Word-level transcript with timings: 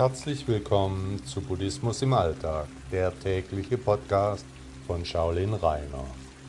Herzlich 0.00 0.48
willkommen 0.48 1.22
zu 1.26 1.42
Buddhismus 1.42 2.00
im 2.00 2.14
Alltag, 2.14 2.68
der 2.90 3.12
tägliche 3.20 3.76
Podcast 3.76 4.46
von 4.86 5.04
Shaolin 5.04 5.52
Rainer. 5.52 6.06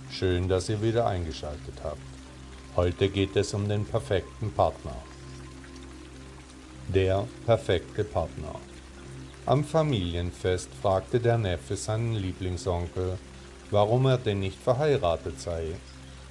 Schön, 0.10 0.48
dass 0.48 0.70
ihr 0.70 0.82
wieder 0.82 1.06
eingeschaltet 1.06 1.74
habt. 1.84 2.00
Heute 2.78 3.10
geht 3.10 3.36
es 3.36 3.54
um 3.54 3.68
den 3.68 3.84
perfekten 3.84 4.54
Partner. 4.54 4.96
Der 6.88 7.28
perfekte 7.46 8.06
Partner. 8.06 8.56
Am 9.46 9.66
Familienfest 9.66 10.70
fragte 10.82 11.20
der 11.20 11.38
Neffe 11.38 11.76
seinen 11.76 12.16
Lieblingsonkel, 12.16 13.18
warum 13.70 14.06
er 14.06 14.18
denn 14.18 14.40
nicht 14.40 14.60
verheiratet 14.64 15.42
sei. 15.42 15.76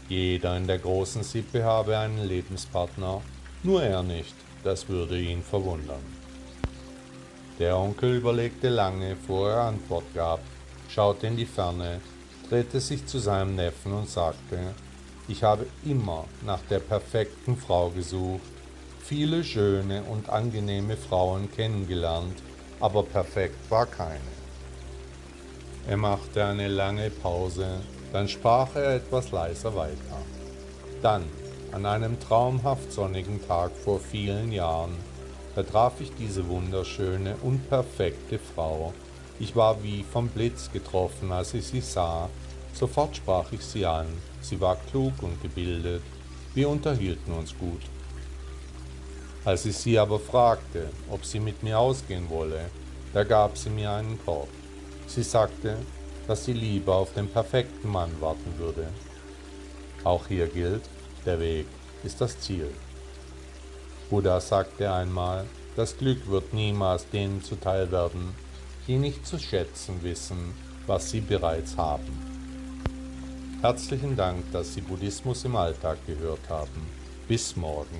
Jeder 0.08 0.56
in 0.56 0.66
der 0.66 0.78
großen 0.78 1.22
Sippe 1.22 1.64
habe 1.64 1.98
einen 1.98 2.26
Lebenspartner, 2.26 3.20
nur 3.62 3.82
er 3.82 4.02
nicht, 4.02 4.36
das 4.64 4.88
würde 4.88 5.20
ihn 5.20 5.42
verwundern. 5.42 6.19
Der 7.60 7.76
Onkel 7.76 8.16
überlegte 8.16 8.70
lange, 8.70 9.16
bevor 9.16 9.50
er 9.50 9.60
Antwort 9.64 10.14
gab, 10.14 10.40
schaute 10.88 11.26
in 11.26 11.36
die 11.36 11.44
Ferne, 11.44 12.00
drehte 12.48 12.80
sich 12.80 13.04
zu 13.04 13.18
seinem 13.18 13.54
Neffen 13.54 13.92
und 13.92 14.08
sagte, 14.08 14.58
ich 15.28 15.42
habe 15.42 15.66
immer 15.84 16.24
nach 16.46 16.62
der 16.70 16.78
perfekten 16.78 17.58
Frau 17.58 17.90
gesucht, 17.90 18.40
viele 19.02 19.44
schöne 19.44 20.02
und 20.04 20.30
angenehme 20.30 20.96
Frauen 20.96 21.52
kennengelernt, 21.52 22.42
aber 22.80 23.02
perfekt 23.02 23.70
war 23.70 23.84
keine. 23.84 24.32
Er 25.86 25.98
machte 25.98 26.42
eine 26.42 26.68
lange 26.68 27.10
Pause, 27.10 27.82
dann 28.10 28.26
sprach 28.26 28.74
er 28.74 28.96
etwas 28.96 29.32
leiser 29.32 29.76
weiter. 29.76 30.22
Dann, 31.02 31.24
an 31.72 31.84
einem 31.84 32.18
traumhaft 32.20 32.90
sonnigen 32.90 33.46
Tag 33.46 33.72
vor 33.76 34.00
vielen 34.00 34.50
Jahren, 34.50 34.96
da 35.54 35.62
traf 35.62 36.00
ich 36.00 36.12
diese 36.18 36.48
wunderschöne 36.48 37.36
und 37.42 37.68
perfekte 37.68 38.38
Frau. 38.38 38.92
Ich 39.38 39.56
war 39.56 39.82
wie 39.82 40.04
vom 40.04 40.28
Blitz 40.28 40.70
getroffen, 40.72 41.32
als 41.32 41.54
ich 41.54 41.66
sie 41.66 41.80
sah. 41.80 42.28
Sofort 42.72 43.16
sprach 43.16 43.50
ich 43.52 43.64
sie 43.64 43.86
an. 43.86 44.06
Sie 44.40 44.60
war 44.60 44.76
klug 44.90 45.14
und 45.22 45.40
gebildet. 45.42 46.02
Wir 46.54 46.68
unterhielten 46.68 47.32
uns 47.32 47.56
gut. 47.58 47.82
Als 49.44 49.64
ich 49.64 49.76
sie 49.76 49.98
aber 49.98 50.20
fragte, 50.20 50.90
ob 51.10 51.24
sie 51.24 51.40
mit 51.40 51.62
mir 51.62 51.78
ausgehen 51.78 52.28
wolle, 52.28 52.66
da 53.12 53.24
gab 53.24 53.56
sie 53.56 53.70
mir 53.70 53.90
einen 53.90 54.22
Korb. 54.24 54.48
Sie 55.06 55.22
sagte, 55.22 55.76
dass 56.28 56.44
sie 56.44 56.52
lieber 56.52 56.94
auf 56.94 57.14
den 57.14 57.28
perfekten 57.28 57.88
Mann 57.88 58.10
warten 58.20 58.58
würde. 58.58 58.86
Auch 60.04 60.26
hier 60.28 60.46
gilt, 60.46 60.82
der 61.26 61.40
Weg 61.40 61.66
ist 62.04 62.20
das 62.20 62.38
Ziel. 62.38 62.70
Buddha 64.10 64.40
sagte 64.40 64.92
einmal, 64.92 65.46
das 65.76 65.96
Glück 65.96 66.28
wird 66.28 66.52
niemals 66.52 67.08
denen 67.10 67.44
zuteil 67.44 67.92
werden, 67.92 68.34
die 68.88 68.96
nicht 68.96 69.24
zu 69.24 69.38
schätzen 69.38 70.02
wissen, 70.02 70.52
was 70.88 71.10
sie 71.10 71.20
bereits 71.20 71.76
haben. 71.76 72.18
Herzlichen 73.60 74.16
Dank, 74.16 74.50
dass 74.52 74.74
Sie 74.74 74.80
Buddhismus 74.80 75.44
im 75.44 75.54
Alltag 75.54 75.98
gehört 76.06 76.48
haben. 76.48 76.88
Bis 77.28 77.54
morgen. 77.54 77.98